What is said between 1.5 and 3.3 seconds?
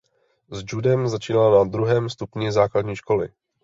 na druhém stupni základní školy.